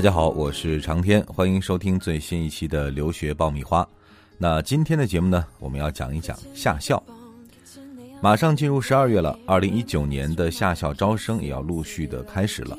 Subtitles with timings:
[0.00, 3.86] 大家好，我是长天，欢迎收听最新一期的留学爆米花。
[4.38, 7.02] 那今天的节目呢，我们要讲一讲夏校。
[8.22, 12.78] 马上进入十二月了，二零一九年的夏校招生也要陆续的开始了。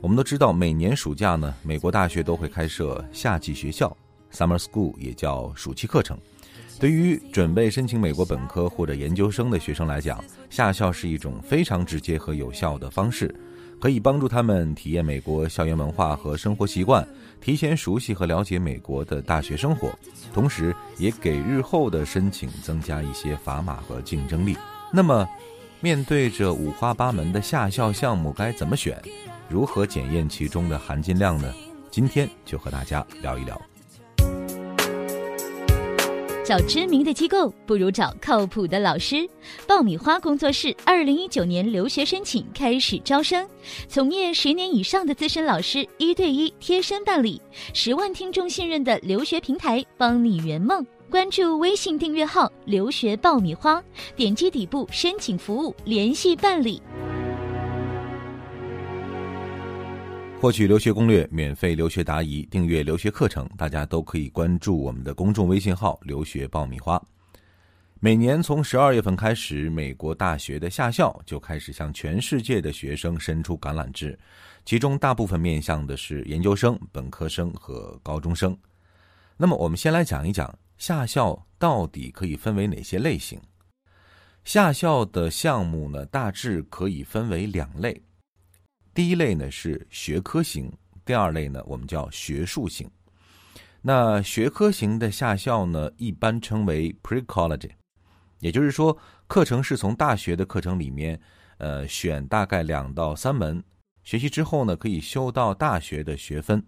[0.00, 3.96] 我们都知道，每年暑假呢，美国大学都会开设夏季学校
[4.32, 6.18] （summer school），也叫暑期课程。
[6.80, 10.18] 对于准备申请美国本科或者研究生的学生来讲，
[10.50, 13.32] 夏校是一种非常直接和有效的方式。
[13.80, 17.06] 可以帮助他们体验美国校园文化和生活习惯，
[17.40, 19.96] 提前熟悉和了解美国的大学生活，
[20.32, 24.56] 同时也给日后的申请增加一些砝码和竞争力。
[24.92, 25.28] 那么，
[25.80, 29.00] 面对着五花八门的夏校项目，该怎么选？
[29.48, 31.52] 如何检验其中的含金量呢？
[31.90, 33.60] 今天就和大家聊一聊。
[36.48, 39.28] 找知名的机构不如找靠谱的老师。
[39.66, 43.46] 爆米花工作室二零一九年留学申请开始招生，
[43.86, 47.38] 从业十年以上的资深老师一对一贴身办理，
[47.74, 50.82] 十万听众信任的留学平台，帮你圆梦。
[51.10, 53.82] 关注微信订阅号“留学爆米花”，
[54.16, 56.80] 点击底部申请服务联系办理。
[60.40, 67.02] 获取留学攻略、免费留学答疑、订阅留学课程，大家都可以关注我们的公众微信号“留学爆米花”。
[67.98, 74.16] 每年从十二月份开始，美国大学的夏校就开始向全世界的学生伸出橄榄枝，
[74.64, 78.56] 其中大部分面向的是研究生、本科生和高中生。
[79.36, 83.40] 那么，我们先来讲一讲夏校到底可以分为哪些类型。
[84.44, 88.00] 夏校的项目呢，大致可以分为两类。
[88.98, 90.72] 第一类呢是学科型，
[91.04, 92.90] 第二类呢我们叫学术型。
[93.80, 97.70] 那学科型的夏校呢，一般称为 pre-college，
[98.40, 101.20] 也就是说，课程是从大学的课程里面，
[101.58, 103.62] 呃，选大概两到三门
[104.02, 106.60] 学习之后呢，可以修到大学的学分。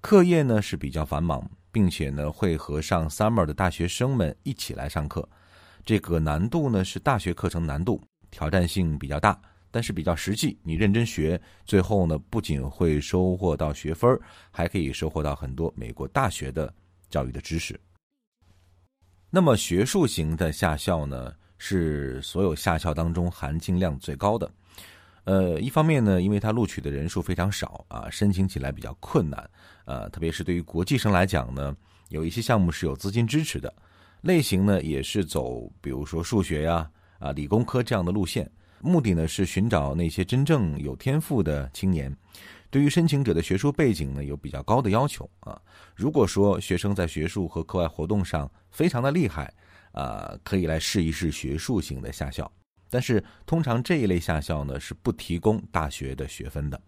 [0.00, 5.28] 课业呢是比较繁忙，并且呢会和上 summer 的大学生们一起来上课。
[5.84, 9.38] 这个难度呢是大学课程难度，挑战性比较大。
[9.70, 14.18] 但是比较实际，你认真学，最后呢，不仅会收获到学分
[14.50, 16.72] 还可以收获到很多美国大学的
[17.10, 17.78] 教育的知识。
[19.30, 24.50] 那么学术型的夏校呢，是所有夏校当中含金量最高的。
[25.24, 29.50] 呃，一方面呢，因为它录取的人数非常少啊，申请起来比较困难。
[29.84, 31.76] 呃，特别是对于国际生来讲呢，
[32.08, 33.70] 有一些项目是有资金支持的，
[34.22, 38.50] 类型呢也是走比如说数学呀、啊理工科这样的路线。
[38.80, 42.14] 目的呢是寻找那些真正有天赋的青年，
[42.70, 45.60] 对于申请者的学术背景呢有比较高的要求啊。
[45.94, 49.52] 如果说学生在学术和课外活动上非常的厉害，
[49.92, 52.50] 啊，可以来试一试学术型的夏校。
[52.90, 56.80] 但是通常这一类夏校呢是不提供大学的学分的。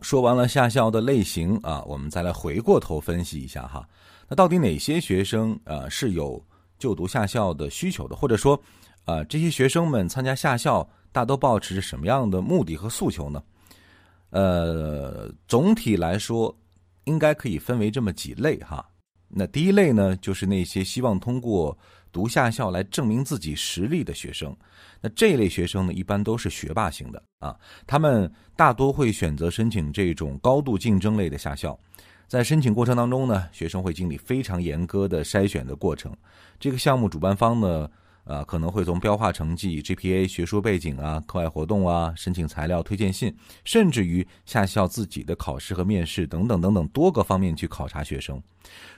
[0.00, 3.88] 说完了夏校的类型啊，我们再来回过头分析一下哈，
[4.28, 6.44] 那到底哪些学生啊是有
[6.78, 8.60] 就读夏校的需求的，或者说
[9.04, 10.86] 啊这些学生们参加夏校？
[11.16, 13.42] 大都保持着什么样的目的和诉求呢？
[14.28, 16.54] 呃，总体来说，
[17.04, 18.86] 应该可以分为这么几类哈。
[19.26, 21.74] 那第一类呢，就是那些希望通过
[22.12, 24.54] 读夏校来证明自己实力的学生。
[25.00, 27.56] 那这类学生呢，一般都是学霸型的啊。
[27.86, 31.78] 他们大多会选择申请这种高度竞争类的夏校。
[32.28, 36.14] 在申请过程当中呢，学生会经历非常严格的筛选的过程。
[36.60, 37.90] 这个项目主办方呢。
[38.26, 43.32] 啊，可能会从标化成绩、GPA、学术背景啊、课外活动啊、申请材料、推荐信，
[43.64, 48.42] 甚至于下校自己的考试和面试等等等等多个方面去考察学生。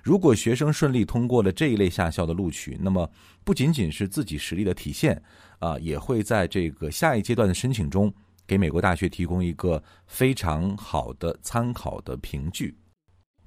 [0.03, 3.09] 如果学生顺利通过了这一类下校的录取，那么
[3.45, 5.23] 不仅仅是自己实力的体现，
[5.59, 8.11] 啊，也会在这个下一阶段的申请中
[8.47, 12.75] 给美国大学提供一个非常好的参考的凭据。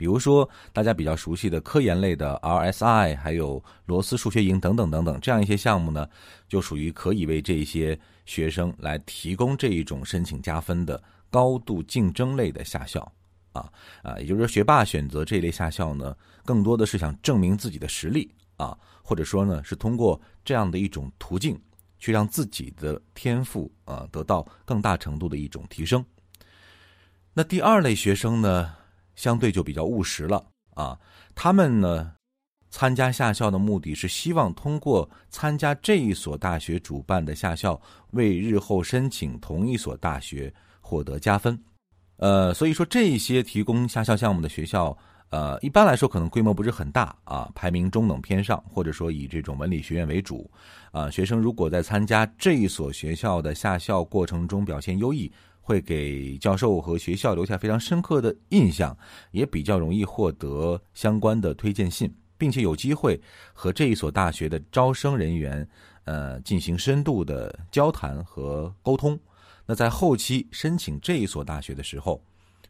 [0.02, 6.10] 比如说，大家比较熟悉的科研类的 RSI，还有罗斯数学营等等等等，这样一些项目呢，
[6.48, 11.00] 就属于可以为这些学生来提供这一种申请加分的
[11.30, 13.00] 高度竞争类的下校，
[13.52, 13.72] 啊
[14.02, 21.62] 啊，也就是说，学霸选择这类下校呢，更多的是想证明自己的实力啊，或者说呢，是通过这样的一种途径，
[22.00, 26.04] 去让自己的天赋啊得到更大程度的一种提升。
[27.36, 28.74] 那第二类学生呢？
[29.16, 30.44] 相对就比较务实了
[30.74, 30.98] 啊，
[31.36, 32.14] 他们呢
[32.70, 37.80] 参加夏校的目的是希望通过参加这一所大学主办的夏校，
[38.12, 41.62] 为日后申请同一所大学获得加分。
[42.18, 44.98] 呃，所以说这些提供夏校项目的学校，
[45.32, 50.50] 呃，一般来说可能规模不是很大啊，排名中等偏上，或者说以这种文理学院为主。
[50.92, 55.32] 啊，学生如果在参加这一所学校的夏校过程中表现优异，
[55.62, 58.98] 会给教授和学校留下非常深刻的印象，
[59.32, 63.22] 也比较容易获得相关的推荐信，并且有机会
[63.54, 65.66] 和这一所大学的招生人员
[66.04, 69.18] 呃进行深度的交谈和沟通。
[69.66, 72.22] 那在后期申请这一所大学的时候，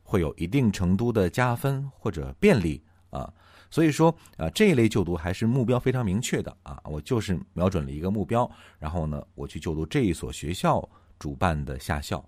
[0.03, 3.33] 会有一定程度的加分或者便利啊。
[3.71, 12.23] 所以说啊，这一类就读还是目标非常明确的啊，我就是瞄准了一个目标，然后呢，我去就读这一所学校主办的下校。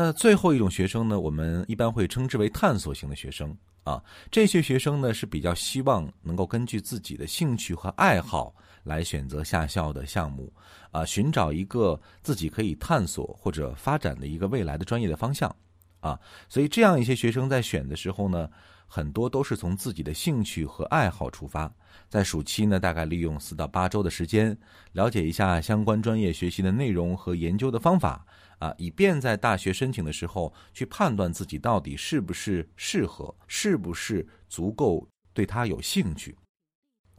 [0.00, 3.52] 那最后一种学生呢，我们一般会称之为探索型的学生
[3.82, 4.00] 啊。
[4.30, 8.54] 这些学生呢是比较希望能够根据自己的兴趣和爱好
[8.84, 10.52] 来选择下校的项目
[10.92, 15.52] 啊，寻找一个自己可以探索或者发展的一个未来的专业的方向
[16.00, 16.18] 啊。
[16.48, 18.48] 所以这样一些学生在选的时候呢。
[18.90, 21.70] 很多都是从自己的兴趣和爱好出发，
[22.08, 24.56] 在暑期呢，大概利用四到八周的时间，
[24.92, 28.24] 了解一下相关专业学习的内容和研究的方法，
[28.60, 36.34] 啊，以便在大学申请的时候去判断自己到底是不是适合，是不是足够对他有兴趣。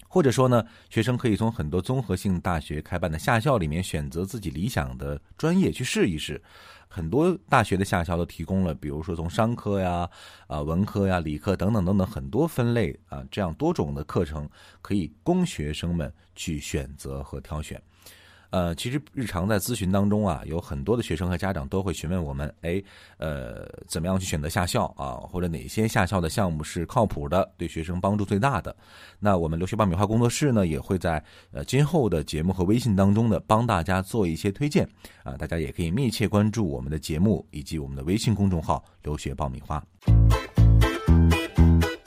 [0.08, 6.42] 或者说呢，学生可以从很多综合性大学开办的夏校里面选择自己理想的专业去试一试。
[6.92, 10.10] 很多大学的下校都提供了，比如说从商科呀、
[10.48, 14.50] 啊文科呀、理科等等等等很多分类啊，这样多种的课程
[14.82, 17.82] 可以供学生们去选择和挑选。
[18.52, 22.82] 呃，其实日常在咨询当中啊，有很多的学生和家长都会询问我们，哎，
[23.18, 25.16] 呃，怎么样去选择夏校啊？
[25.30, 28.76] 或者哪些夏校的项目是靠谱的，对学生帮助最大的？
[29.20, 34.88] 那我们留学爆米花工作室呢，也会在呃今后的节目和微信当中呢，帮大家做一些推荐
[35.24, 39.84] 啊，大家也可以密切关注我们的节目以及我们的微信公众号“留学爆米花”。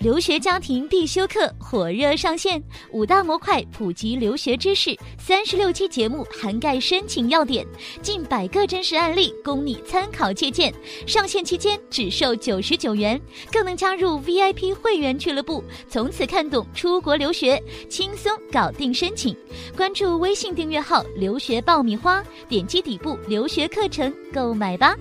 [0.02, 2.60] 留学家庭必修课火热上线，
[2.90, 7.64] 五大模块普及留学知识，三十六期节目涵盖申请要点，
[8.02, 10.74] 近百个真实案例供你参考借鉴。
[11.06, 13.20] 上线期间只售九十九元，
[13.52, 19.36] 更能加入 VIP 会员俱乐部，从此看懂出国留学，轻松搞定申请。
[19.76, 22.20] 关注微信订阅号“留学爆米花”，
[22.50, 24.96] 点击底部留学课程购买吧。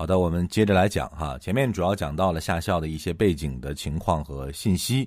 [0.00, 1.36] 好的，我们接着来讲哈。
[1.36, 5.06] 前面主要讲到了夏校的一些背景的情况和信息。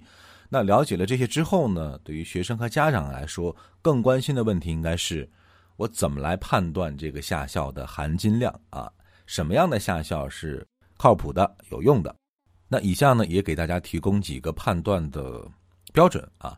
[0.49, 5.27] 那了解了这些之后呢，对于学生和家长来说，更关心的问题应该是：
[5.77, 8.87] 我怎么来判断这个夏校的含金量啊？
[9.25, 10.63] 什么样的夏校是
[10.95, 12.15] 靠谱的、有用的？
[12.67, 15.43] 那以下呢，也给大家提供几个判断的
[15.91, 16.55] 标准啊。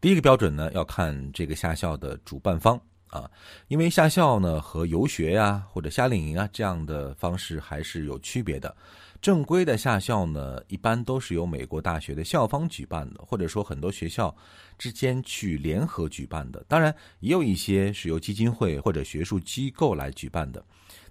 [0.00, 2.80] 第一个标准呢，要看这个夏校的主办方。
[3.14, 3.30] 啊，
[3.68, 8.76] 因为夏校呢和游学呀或者夏令营啊这样的方式还是有区别的。
[9.22, 14.34] 正规的夏校呢，一般都是由美国大学的校方举办的，或者说很多学校
[14.76, 16.62] 之间去联合举办的。
[16.68, 20.62] 当然，也有一些是由基金会或者学术机构来举办的。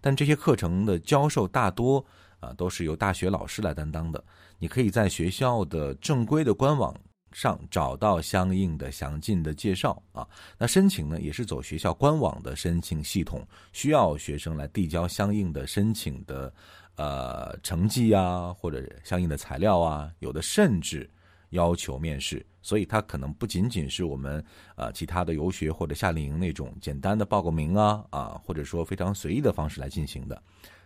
[0.02, 2.06] 但这些课程的教授大多
[2.42, 4.22] 啊都是由大学老师来担当的。
[4.60, 6.94] 你可以在学校的正规的官网。
[7.34, 10.26] 上找到相应的详尽的介绍啊，
[10.58, 16.54] 那申请呢也是走学校官网的申请系统，需要学生来递交相应的申请的
[16.96, 21.10] 呃成绩啊或者相应的材料啊，有的甚至
[21.50, 24.44] 要求面试，所以它可能不仅仅是我们
[24.76, 30.42] 啊其他的游学或者夏令营那种简单的报个名啊啊或者说非常随意的方式来进行的，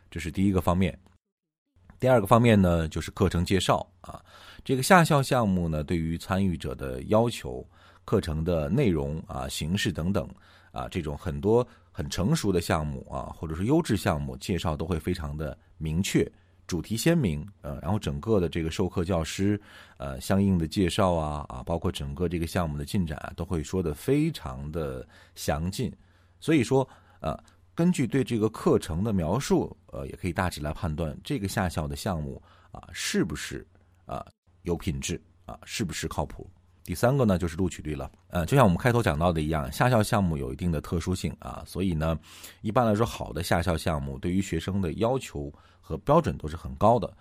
[0.10, 0.98] 这是第一个方面。
[2.00, 4.22] 第二个方面呢就是课程介绍啊。
[4.64, 7.66] 这个夏校项目呢，对于参与者的要求、
[8.04, 10.28] 课程的内容啊、形式等等
[10.72, 16.30] 啊，这种很多很成熟的项目啊，或者是优质项目，介绍都会非常的明确，
[16.68, 19.60] 主题鲜明，呃，然后整个的这个授课教师，
[19.96, 25.90] 呃，相应的介绍啊啊，包括整个这个项目的进展啊，都会说的非常的详尽。
[26.42, 26.88] 所以说，
[27.22, 27.38] 呃，
[27.78, 32.42] 根据对这个课程的描述，呃，也可以大致来判断这个下校的项目
[32.72, 33.64] 啊，是不是
[34.08, 34.26] 啊。
[34.64, 36.50] 有品质啊，是不是靠谱？
[36.84, 38.12] 第三个呢，就是录取率了。
[38.30, 42.20] 呃，就像我们开头讲到的一样，下校项目有一定的特殊性啊，所以呢，
[42.64, 47.16] 一般来说，好的下校项目对于学生的要求和标准都是很高的。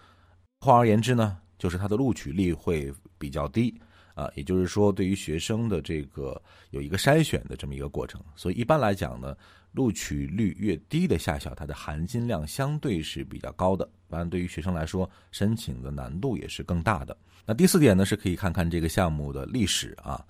[0.61, 3.79] 换而言之呢，就是它的录取率会比较低
[4.15, 8.19] 啊，也就是说，对于学生的这个有一个筛选的这么一个过程。
[8.35, 9.37] 所以一般来讲呢。
[9.77, 13.89] 录取率越低的下校，它的含金量相对是比较高的。
[14.09, 17.17] 当然，对于学生来说，申请的难度也是更大的。
[17.45, 20.25] 那第四点呢，是可以看看这个项目的历史啊。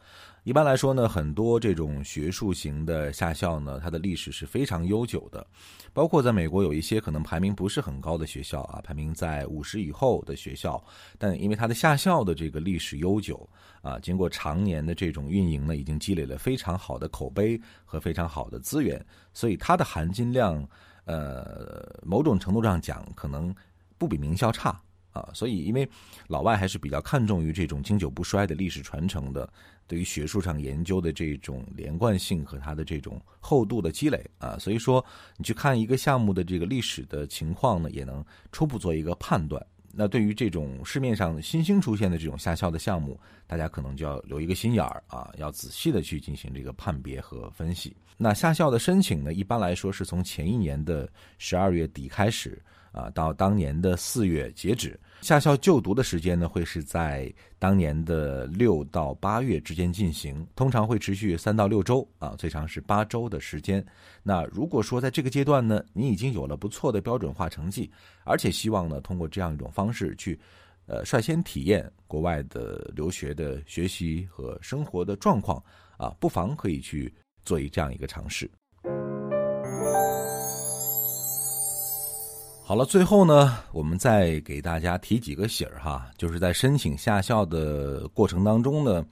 [0.46, 5.44] 一般来说呢，很多这种学术型的下校呢，它的历史是非常悠久的。
[5.92, 10.80] 包括在美国有一些可能排名不是很高的学校啊，排名在五十以后的学校，
[11.18, 13.48] 但因为它的下校的这个历史悠久
[13.82, 20.64] 啊，经过常年的这种运营呢，已经积累了非常好的口碑和非常好的资源，所以它的含金量
[21.06, 23.52] 呃，某种程度上讲，可能
[23.98, 25.28] 不比名校差啊。
[25.34, 25.88] 所以，因为
[26.28, 29.52] 老外还是比较看重于这种经久不衰的历史传承的，
[29.86, 34.58] 对于学术上研究的这种连贯性和它的这种厚度的积累啊。
[34.58, 35.04] 所以说，
[35.36, 39.64] 你去看一个项目的这个历史的情况呢，也能初步做一个判断。
[39.92, 47.96] 那对于这种市面上新兴出现的这种下校的项目，大家可能就要留一个心眼儿啊，要仔细的去进行这个判别和分析。
[48.16, 52.62] 那下校的申请呢，一般来说是从前一年的十二月底开始。
[52.92, 63.84] 啊，到当年的四月截止，下校就读的时间呢，会是在当年的六到八月之间进行，通常会持续三到六周啊，最长是八周的时间。
[64.22, 67.90] 那如果说在这个阶段呢，你已经有了不错的标准化成绩，
[68.22, 70.38] 而且希望呢通过这样一种方式去，
[70.86, 75.60] 呃，率先体验国外的留学的学习和生活的状况
[75.96, 77.12] 啊，不妨可以去
[77.44, 78.48] 做一这样一个尝试。
[82.68, 89.06] 好了，最后呢，我们再给大家提几个醒儿哈，就是在申请下校的过程当中呢，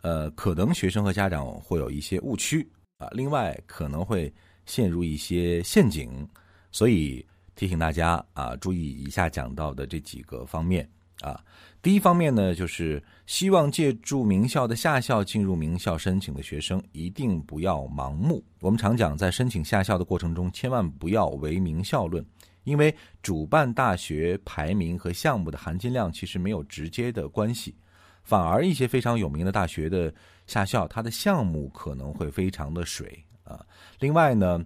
[0.00, 4.34] 呃，可能学生和家长会有一些误区啊，另外可能会
[4.66, 6.28] 陷入一些陷阱，
[6.72, 7.24] 所以
[7.54, 10.84] 提醒大家啊，注意以下讲到的这几个方面
[11.20, 11.40] 啊。
[11.80, 18.42] 第一方面呢，就是希望借助名校的下校进入名校申请的学生，一定不要盲目。
[18.58, 22.26] 我们常讲，在申请下校的过程中，千万不要唯名校论。
[22.68, 27.74] 因为主办大学排名和项目的含金量其实没有直接的关系，
[28.22, 30.12] 反而一些非常有名的大学的
[30.46, 33.64] 下校，它的项目可能会非常的水啊。
[34.00, 34.62] 另外呢，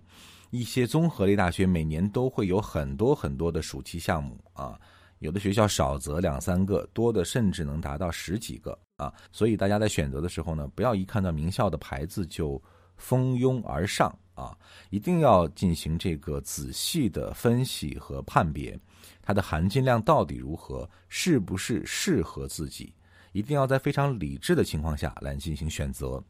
[0.51, 4.77] 一些综合类大学每年都会有很多很多的暑期项目啊，
[5.21, 9.15] 有的学校少则两三个，多的甚至能达到十几个啊。
[9.31, 12.61] 所以大家在选择的时候呢，不要一看到名校的牌子就
[12.97, 14.13] 蜂拥而上。
[14.35, 14.57] 啊，
[14.91, 18.79] 一定要进行这个仔细的分析和判别，
[19.21, 22.95] 它的含金量到底如何，是不是适合自己？
[23.33, 26.23] 一定要在非常理智的情况下来进行选择。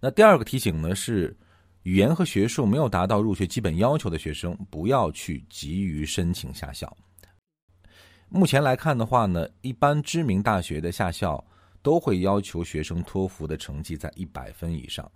[0.00, 1.36] 那第二个提醒呢是，
[1.82, 6.94] 语言和学术没有达到入学基本要求的学生，不要去急于申请下校。
[8.28, 11.42] 目前来看的话呢，一般知名大学的下校
[11.80, 15.10] 都会要求学生托福的成绩在一百分以上。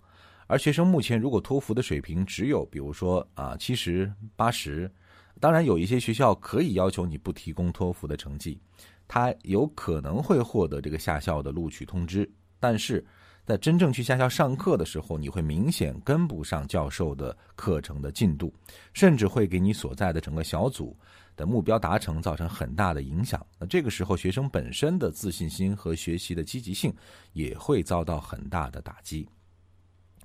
[0.51, 4.91] 而学生目前如果托福的水平只有，比如说啊七十八十，
[5.39, 8.59] 当然有一些学校可以要求你不提供托福的成绩，
[9.07, 12.29] 他有可能会获得这个下校的录取通知。
[12.59, 13.01] 但是
[13.45, 18.53] 在真正去下校上课的时候，你会明显跟不上教授的课程的进度，
[18.91, 20.93] 甚至会给你所在的整个小组
[21.37, 23.41] 的目标达成造成很大的影响。
[23.57, 26.93] 那这个时候，学生本身的自信心和学习的积极性
[27.31, 29.25] 也会遭到很大的打击。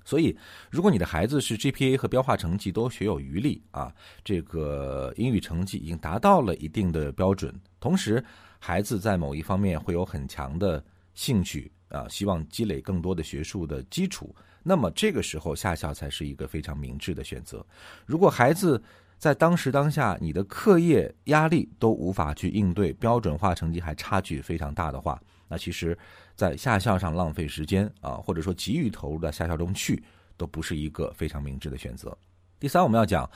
[0.07, 0.33] 所以，
[0.71, 8.23] 如果你的孩子是 GPA 和标化成绩都学有余力啊，这个英语成绩已经达到了一定的标准，同时
[8.57, 10.81] 孩子在某一方面会有很强的
[11.13, 14.33] 兴趣啊，希望积累更多的学术的基础，
[14.63, 17.65] 那么这个时候下校才是一个非常明智的选择。
[18.05, 18.81] 如果孩子
[19.17, 25.97] 在当时当下你的课业压力都无法去应对，标准化成绩还差距非常大的话，那其实。
[26.37, 30.03] 在下校上浪费时间啊，或者说急于投入到下校中去，
[30.37, 32.15] 都不是一个非常明智的选择。
[32.59, 33.27] 第三，我们要讲，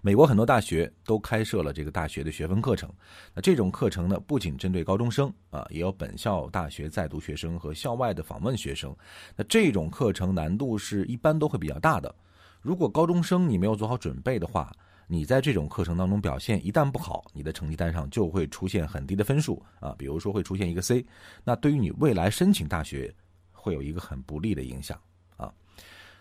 [0.00, 2.90] 美国很多大学都开设了这个大学的学分课程。
[3.34, 8.96] 那这种课程呢，不仅针对高中生啊，也有本校大学在读学生和校外的访问学生。
[9.36, 12.14] 那这种课程难度是一般都会比较大的。
[12.62, 14.74] 如果高中生你没有做好准备的话，
[15.10, 21.04] 你在这种课程当中表现一旦不好，你的成绩单上就会出现很低的分数啊，比如说会出现一个 C，
[21.42, 23.12] 那对于你未来申请大学
[23.50, 25.00] 会有一个很不利的影响
[25.36, 25.50] 啊。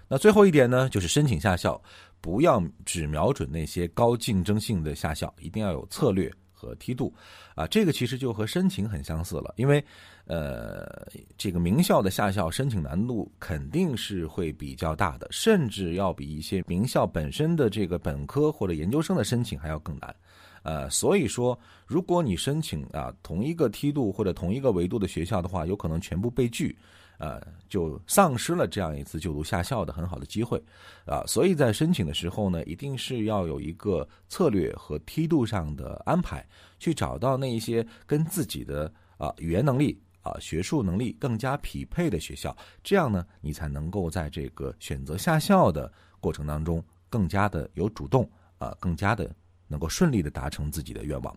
[0.08, 1.82] 那最后一点呢，就是申请下校
[2.22, 6.34] 不要只瞄准那些高竞争性的下校，一定要有策略。
[6.58, 7.14] 和梯度，
[7.54, 9.84] 啊，这个其实就和申请很相似了，因为，
[10.26, 20.16] 呃，这个名校的下校申请难度肯定是会比较大的，甚至要比一些名校本身的这个本科或者研究生的申请还要更难，
[20.64, 26.76] 呃，所以说，如果你申请啊同一个梯度或者同一个维度的学校的话，有可能全部被拒。
[27.18, 30.62] 呃，就丧失了这样一次就读下校的很好的机会，
[31.06, 36.46] 啊，所以在申请的时候呢，一定是要有一个策略和梯度上的安排，
[36.80, 49.36] 去找到那一些跟自己的啊语言能力啊学术能力更加匹配的学校，这样呢，你才能够在这个选择下校的过程当中更加的有主动啊，更加的
[49.68, 51.36] 能够顺利的达成自己的愿望。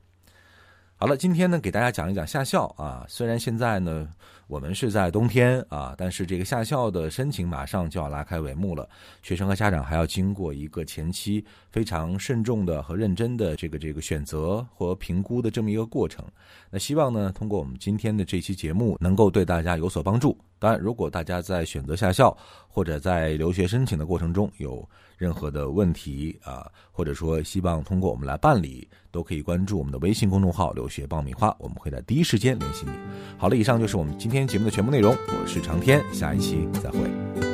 [1.03, 3.07] 好了，今天呢，给大家讲一讲下校啊。
[3.09, 4.07] 虽然现在呢，
[4.47, 8.87] 我们是在冬天啊，但是这个下校的申请马上就要拉开帷幕了。
[9.23, 16.23] 学生和家长还要经过一个前期非常慎重的和认真的这个这个选择和评估的这么一个过程。
[16.69, 20.37] 那希望呢，通过我们今天的这期节目，能够对大家有所帮助。
[20.61, 22.37] 当然，如果大家在选择下校
[22.69, 32.93] 或者在留学申请的过程中有任何的问题啊，或者说希望通过我们来办理，都可以关注我们的微信公众号“留学爆米花”，我们会在第一时间联系你。
[33.39, 37.50] 好了，以上就是我们今天节目的全部内容，我是长天，下一期再会。